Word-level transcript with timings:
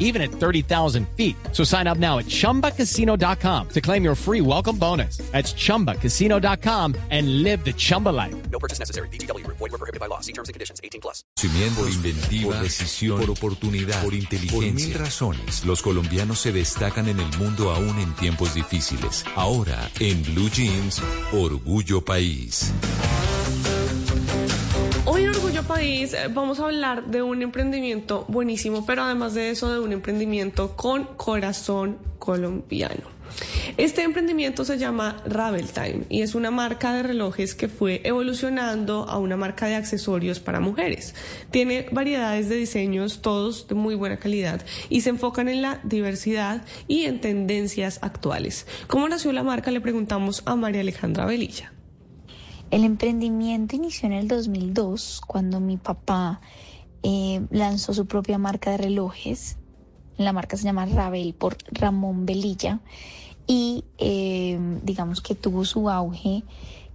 even 0.00 0.20
at 0.20 0.32
30,000 0.32 1.06
feet. 1.16 1.36
So 1.52 1.62
sign 1.62 1.86
up 1.86 1.98
now 1.98 2.18
at 2.18 2.26
chumbacasino.com 2.26 3.68
to 3.68 3.80
claim 3.80 4.02
your 4.02 4.16
free 4.16 4.40
welcome 4.40 4.76
bonus. 4.76 5.18
That's 5.30 5.54
chumbacasino.com 5.54 6.96
and 7.10 7.44
live 7.44 7.64
the 7.64 7.72
Chumba 7.72 8.08
life. 8.08 8.34
No 8.50 8.58
purchase 8.58 8.80
necessary. 8.80 9.08
BGW. 9.10 9.46
Void 9.46 9.60
were 9.60 9.78
prohibited 9.78 10.00
by 10.00 10.06
law. 10.06 10.20
See 10.20 10.32
terms 10.32 10.48
and 10.48 10.54
conditions. 10.54 10.80
18 10.82 11.00
plus. 11.00 11.22
Por 11.36 11.88
inventiva, 11.88 12.54
por 12.54 12.62
decisión, 12.62 13.20
por 13.20 13.30
oportunidad, 13.30 14.02
por 14.02 14.14
inteligencia. 14.14 14.72
Por 14.72 14.74
mil 14.74 14.94
razones, 14.94 15.64
los 15.64 15.82
colombianos 15.82 16.40
se 16.40 16.52
destacan 16.52 17.08
en 17.08 17.20
el 17.20 17.38
mundo 17.38 17.70
aún 17.70 17.98
en 17.98 18.12
tiempos 18.14 18.54
difíciles. 18.54 19.24
Ahora, 19.36 19.90
en 20.00 20.22
Blue 20.22 20.50
Jeans, 20.50 21.02
Orgullo 21.32 22.04
País. 22.04 22.72
Eh, 25.82 26.28
vamos 26.30 26.60
a 26.60 26.66
hablar 26.66 27.06
de 27.06 27.22
un 27.22 27.40
emprendimiento 27.40 28.26
buenísimo, 28.28 28.84
pero 28.84 29.02
además 29.02 29.32
de 29.32 29.48
eso 29.48 29.72
de 29.72 29.80
un 29.80 29.92
emprendimiento 29.92 30.76
con 30.76 31.04
corazón 31.16 31.96
colombiano. 32.18 33.08
Este 33.78 34.02
emprendimiento 34.02 34.66
se 34.66 34.76
llama 34.76 35.22
Ravel 35.24 35.68
Time 35.68 36.02
y 36.10 36.20
es 36.20 36.34
una 36.34 36.50
marca 36.50 36.92
de 36.92 37.02
relojes 37.02 37.54
que 37.54 37.68
fue 37.68 38.02
evolucionando 38.04 39.08
a 39.08 39.16
una 39.16 39.38
marca 39.38 39.68
de 39.68 39.76
accesorios 39.76 40.38
para 40.38 40.60
mujeres. 40.60 41.14
Tiene 41.50 41.86
variedades 41.90 42.50
de 42.50 42.56
diseños, 42.56 43.22
todos 43.22 43.66
de 43.66 43.74
muy 43.74 43.94
buena 43.94 44.18
calidad, 44.18 44.62
y 44.90 45.00
se 45.00 45.08
enfocan 45.08 45.48
en 45.48 45.62
la 45.62 45.80
diversidad 45.82 46.62
y 46.88 47.04
en 47.04 47.22
tendencias 47.22 48.00
actuales. 48.02 48.66
¿Cómo 48.86 49.08
nació 49.08 49.32
la 49.32 49.44
marca? 49.44 49.70
Le 49.70 49.80
preguntamos 49.80 50.42
a 50.44 50.56
María 50.56 50.82
Alejandra 50.82 51.24
Velilla. 51.24 51.72
El 52.70 52.84
emprendimiento 52.84 53.74
inició 53.74 54.06
en 54.06 54.12
el 54.12 54.28
2002 54.28 55.22
cuando 55.26 55.58
mi 55.58 55.76
papá 55.76 56.40
eh, 57.02 57.44
lanzó 57.50 57.94
su 57.94 58.06
propia 58.06 58.38
marca 58.38 58.70
de 58.70 58.76
relojes. 58.76 59.58
La 60.16 60.32
marca 60.32 60.56
se 60.56 60.64
llama 60.64 60.86
Ravel 60.86 61.34
por 61.34 61.56
Ramón 61.72 62.26
Velilla 62.26 62.80
y 63.46 63.84
eh, 63.98 64.58
digamos 64.84 65.20
que 65.20 65.34
tuvo 65.34 65.64
su 65.64 65.90
auge 65.90 66.44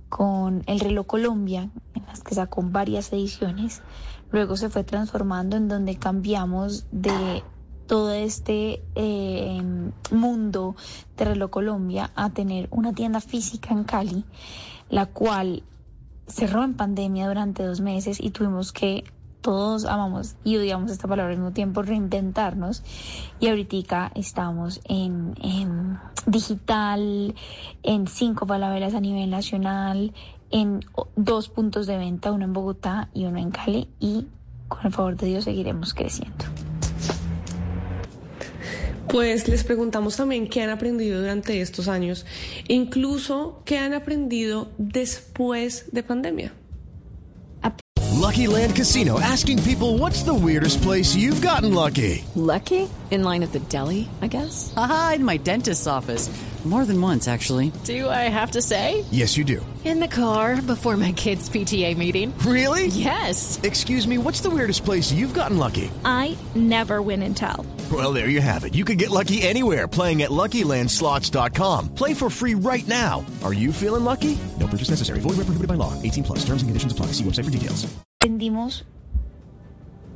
con 0.08 0.64
el 0.68 0.80
reloj 0.80 1.08
Colombia, 1.08 1.70
en 1.94 2.06
las 2.06 2.22
que 2.22 2.36
sacó 2.36 2.62
varias 2.64 3.12
ediciones. 3.12 3.82
Luego 4.32 4.56
se 4.56 4.70
fue 4.70 4.86
transformando 4.86 5.58
en 5.58 5.68
donde 5.68 5.98
cambiamos 5.98 6.86
de 6.92 7.44
todo 7.88 8.12
este 8.12 8.84
eh, 8.96 9.62
mundo 10.12 10.76
de 11.18 11.26
reloj 11.26 11.50
Colombia 11.50 12.12
a 12.16 12.30
tener 12.30 12.68
una 12.72 12.94
tienda 12.94 13.22
física 13.22 13.74
en 13.74 13.84
Cali, 13.84 14.26
la 14.90 15.06
cual 15.06 15.64
cerró 16.28 16.64
en 16.64 16.74
pandemia 16.74 17.28
durante 17.28 17.64
dos 17.64 17.82
meses 17.82 18.20
y 18.20 18.32
tuvimos 18.32 18.72
que 18.72 19.04
todos 19.46 19.86
amamos 19.86 20.38
y 20.44 20.58
odiamos 20.58 20.90
esta 20.90 21.08
palabra 21.08 21.32
al 21.32 21.38
mismo 21.38 21.54
tiempo, 21.54 21.84
reinventarnos. 21.84 22.82
Y 23.40 23.50
ahorita 23.50 24.12
estamos 24.16 24.82
en, 24.86 25.36
digital, 26.26 27.36
en 27.84 28.08
cinco 28.08 28.48
palabras 28.48 28.96
a 28.96 29.00
nivel 29.00 29.30
nacional, 29.30 30.14
en 30.50 30.80
dos 31.16 31.50
puntos 31.50 31.86
de 31.86 31.98
venta, 31.98 32.32
uno 32.32 32.46
en 32.46 32.54
Bogotá 32.54 33.10
y 33.14 33.26
uno 33.26 33.38
en 33.38 33.52
Cali. 33.52 33.88
Y 34.00 34.26
con 34.68 34.84
el 34.84 34.92
favor 34.92 35.16
de 35.16 35.28
Dios 35.28 35.44
seguiremos 35.44 35.94
creciendo. 35.94 36.65
Pues 39.08 39.48
les 39.48 39.64
preguntamos 39.64 40.16
también 40.18 40.48
qué 40.48 40.62
han 40.62 40.70
aprendido 40.70 41.22
durante 41.22 41.62
estos 41.62 41.88
años, 41.88 42.26
incluso 42.68 43.62
qué 43.66 43.78
han 43.78 43.94
aprendido 43.94 44.70
después 44.78 45.86
de 45.92 46.04
pandemia. 46.04 46.54
Lucky 48.26 48.48
Land 48.48 48.76
Casino 48.76 49.20
asking 49.20 49.62
people 49.64 50.00
what's 50.00 50.24
the 50.24 50.34
weirdest 50.34 50.82
place 50.82 51.16
you've 51.16 51.42
gotten 51.42 51.74
lucky? 51.74 52.26
Lucky? 52.34 52.90
In 53.12 53.24
line 53.24 53.44
at 53.44 53.52
the 53.52 53.60
deli, 53.60 54.10
I 54.22 54.28
guess? 54.28 54.74
Aha, 54.76 55.14
in 55.16 55.24
my 55.24 55.38
dentist's 55.38 55.86
office. 55.86 56.30
More 56.66 56.86
than 56.86 57.00
once, 57.00 57.28
actually. 57.28 57.72
Do 57.84 58.10
I 58.10 58.28
have 58.28 58.52
to 58.52 58.62
say? 58.62 59.06
Yes, 59.12 59.38
you 59.38 59.44
do. 59.44 59.64
In 59.84 60.00
the 60.00 60.08
car 60.08 60.60
before 60.64 60.98
my 60.98 61.12
kids' 61.12 61.48
PTA 61.48 61.96
meeting. 61.96 62.34
Really? 62.40 62.88
Yes. 62.88 63.60
Excuse 63.62 64.08
me, 64.08 64.18
what's 64.18 64.42
the 64.42 64.50
weirdest 64.50 64.84
place 64.84 65.12
you've 65.12 65.36
gotten 65.36 65.60
lucky? 65.60 65.92
I 66.04 66.36
never 66.56 67.04
win 67.04 67.22
and 67.22 67.38
tell. 67.38 67.64
Well, 67.92 68.14
there 68.14 68.30
you 68.30 68.42
have 68.42 68.64
it. 68.66 68.74
You 68.74 68.84
can 68.84 68.98
get 68.98 69.12
lucky 69.12 69.44
anywhere 69.44 69.88
playing 69.88 70.24
at 70.24 70.32
LuckyLandSlots.com. 70.32 71.94
Play 71.94 72.16
for 72.16 72.32
free 72.32 72.56
right 72.56 72.88
now. 72.88 73.24
Are 73.44 73.54
you 73.54 73.72
feeling 73.72 74.04
lucky? 74.04 74.36
No 74.60 74.66
purchase 74.66 74.90
necessary. 74.90 75.20
Void 75.20 75.38
where 75.38 75.46
prohibited 75.46 75.68
by 75.68 75.76
law. 75.76 75.94
18 76.02 76.24
plus. 76.24 76.40
Terms 76.40 76.64
conditions 76.64 76.92
apply. 76.92 77.08
Website 77.24 77.46
for 77.46 77.52
details. 77.52 77.86
Entendimos 78.20 78.86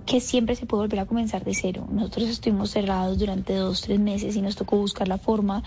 que 0.08 0.19
siempre 0.19 0.56
se 0.56 0.66
puede 0.66 0.81
volver 0.81 1.00
a 1.02 1.06
comenzar 1.06 1.46
de 1.46 1.53
cero. 1.53 1.88
Nosotros 1.91 2.29
estuvimos 2.29 2.72
cerrados 2.72 3.19
durante 3.19 3.53
dos, 3.53 3.81
tres 3.81 4.00
meses 4.00 4.35
y 4.35 4.41
nos 4.41 4.56
tocó 4.56 4.78
buscar 4.78 5.08
la 5.08 5.19
forma 5.19 5.62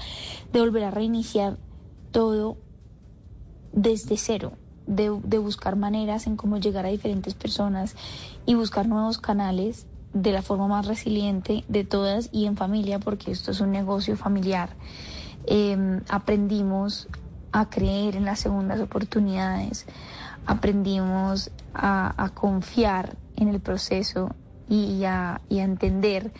de 0.53 0.59
volver 0.59 0.83
a 0.83 0.91
reiniciar 0.91 1.59
todo 2.11 2.57
desde 3.73 4.17
cero, 4.17 4.55
de 4.89 5.39
buscar 5.39 5.77
maneras 5.77 6.27
en 6.27 6.37
cómo 6.37 6.59
llegar 6.59 6.85
a 6.85 6.89
diferentes 6.89 7.35
personas 7.35 7.95
y 8.45 8.55
buscar 8.55 8.89
nuevos 8.89 9.19
canales 9.19 9.87
de 10.13 10.33
la 10.33 10.43
forma 10.43 10.69
más 10.69 10.87
resiliente 10.87 11.65
de 11.69 11.85
todas 11.85 12.29
y 12.33 12.47
en 12.47 12.57
familia, 12.57 12.99
porque 12.99 13.31
esto 13.31 13.51
es 13.51 13.61
un 13.61 13.73
negocio 13.73 14.17
familiar. 14.17 14.71
Eh, 15.47 16.01
aprendimos 16.09 17.09
a 17.53 17.69
creer 17.69 18.17
en 18.17 18.25
las 18.25 18.41
segundas 18.41 18.81
oportunidades, 18.81 19.87
aprendimos 20.47 21.51
a, 21.75 22.31
confiar 22.35 23.17
en 23.37 23.49
el 23.49 23.61
proceso 23.61 24.35
y 24.69 25.05
a, 25.05 25.41
entender 25.51 26.33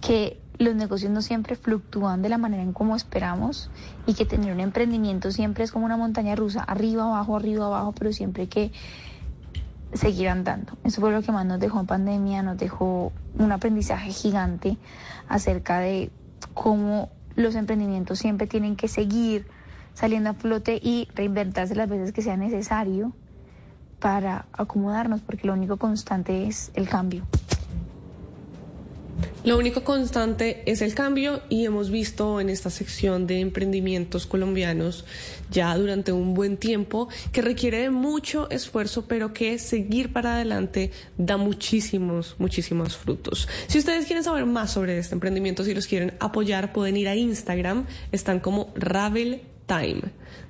que 0.00 0.40
los 0.58 0.74
negocios 0.74 1.10
no 1.10 1.20
siempre 1.20 1.56
fluctúan 1.56 2.22
de 2.22 2.28
la 2.28 2.38
manera 2.38 2.62
en 2.62 2.72
como 2.72 2.96
esperamos 2.96 3.70
y 4.06 4.14
que 4.14 4.24
tener 4.24 4.52
un 4.52 4.60
emprendimiento 4.60 5.30
siempre 5.30 5.64
es 5.64 5.72
como 5.72 5.84
una 5.84 5.96
montaña 5.96 6.34
rusa, 6.34 6.62
arriba, 6.62 7.04
abajo, 7.04 7.36
arriba, 7.36 7.66
abajo, 7.66 7.92
pero 7.92 8.12
siempre 8.12 8.48
que 8.48 8.72
seguir 9.96 10.28
andando. 10.28 10.76
Eso 10.84 11.00
fue 11.00 11.12
lo 11.12 11.22
que 11.22 11.32
más 11.32 11.46
nos 11.46 11.60
dejó 11.60 11.80
en 11.80 11.86
pandemia, 11.86 12.42
nos 12.42 12.58
dejó 12.58 13.12
un 13.38 13.52
aprendizaje 13.52 14.10
gigante 14.10 14.76
acerca 15.28 15.78
de 15.78 16.10
cómo 16.54 17.10
los 17.34 17.54
emprendimientos 17.54 18.18
siempre 18.18 18.46
tienen 18.46 18.76
que 18.76 18.88
seguir 18.88 19.46
saliendo 19.94 20.30
a 20.30 20.34
flote 20.34 20.78
y 20.82 21.08
reinventarse 21.14 21.74
las 21.74 21.88
veces 21.88 22.12
que 22.12 22.22
sea 22.22 22.36
necesario 22.36 23.12
para 23.98 24.46
acomodarnos, 24.52 25.22
porque 25.22 25.46
lo 25.46 25.54
único 25.54 25.78
constante 25.78 26.46
es 26.46 26.70
el 26.74 26.88
cambio. 26.88 27.24
Lo 29.46 29.56
único 29.56 29.84
constante 29.84 30.64
es 30.66 30.82
el 30.82 30.92
cambio 30.92 31.40
y 31.48 31.66
hemos 31.66 31.88
visto 31.88 32.40
en 32.40 32.48
esta 32.48 32.68
sección 32.68 33.28
de 33.28 33.38
emprendimientos 33.38 34.26
colombianos 34.26 35.04
ya 35.52 35.76
durante 35.78 36.10
un 36.10 36.34
buen 36.34 36.56
tiempo 36.56 37.08
que 37.30 37.42
requiere 37.42 37.78
de 37.78 37.90
mucho 37.90 38.50
esfuerzo, 38.50 39.06
pero 39.06 39.32
que 39.32 39.60
seguir 39.60 40.12
para 40.12 40.34
adelante 40.34 40.90
da 41.16 41.36
muchísimos, 41.36 42.34
muchísimos 42.38 42.96
frutos. 42.96 43.48
Si 43.68 43.78
ustedes 43.78 44.06
quieren 44.06 44.24
saber 44.24 44.46
más 44.46 44.72
sobre 44.72 44.98
este 44.98 45.14
emprendimiento, 45.14 45.62
si 45.62 45.74
los 45.74 45.86
quieren 45.86 46.14
apoyar, 46.18 46.72
pueden 46.72 46.96
ir 46.96 47.06
a 47.06 47.14
Instagram, 47.14 47.86
están 48.10 48.40
como 48.40 48.72
Ravel 48.74 49.42
Time. 49.66 50.02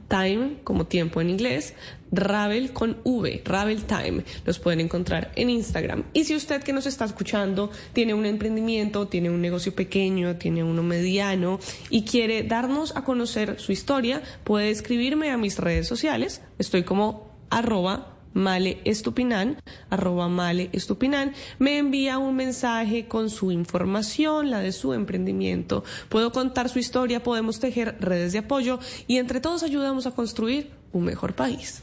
Time 0.08 0.58
como 0.64 0.86
tiempo 0.86 1.20
en 1.20 1.30
inglés, 1.30 1.74
Ravel 2.12 2.72
con 2.72 2.98
V, 3.04 3.42
Ravel 3.44 3.84
Time. 3.84 4.24
Los 4.44 4.58
pueden 4.58 4.80
encontrar 4.80 5.32
en 5.36 5.50
Instagram. 5.50 6.04
Y 6.12 6.24
si 6.24 6.36
usted 6.36 6.62
que 6.62 6.72
nos 6.72 6.86
está 6.86 7.04
escuchando 7.04 7.70
tiene 7.92 8.14
un 8.14 8.26
emprendimiento, 8.26 9.08
tiene 9.08 9.30
un 9.30 9.40
negocio 9.40 9.74
pequeño, 9.74 10.36
tiene 10.36 10.62
uno 10.62 10.82
mediano 10.82 11.58
y 11.90 12.04
quiere 12.04 12.42
darnos 12.42 12.96
a 12.96 13.04
conocer 13.04 13.60
su 13.60 13.72
historia, 13.72 14.22
puede 14.44 14.70
escribirme 14.70 15.30
a 15.30 15.36
mis 15.36 15.58
redes 15.58 15.88
sociales. 15.88 16.42
Estoy 16.58 16.84
como 16.84 17.30
arroba 17.50 18.15
Male 18.36 18.80
Estupinan, 18.84 19.56
arroba 19.88 20.28
Male 20.28 20.68
Estupinan, 20.72 21.32
me 21.58 21.78
envía 21.78 22.18
un 22.18 22.36
mensaje 22.36 23.08
con 23.08 23.30
su 23.30 23.50
información, 23.50 24.50
la 24.50 24.60
de 24.60 24.72
su 24.72 24.92
emprendimiento. 24.92 25.84
Puedo 26.10 26.32
contar 26.32 26.68
su 26.68 26.78
historia, 26.78 27.22
podemos 27.22 27.60
tejer 27.60 27.96
redes 27.98 28.32
de 28.32 28.40
apoyo 28.40 28.78
y 29.06 29.16
entre 29.16 29.40
todos 29.40 29.62
ayudamos 29.62 30.06
a 30.06 30.10
construir 30.10 30.70
un 30.92 31.04
mejor 31.04 31.32
país. 31.32 31.82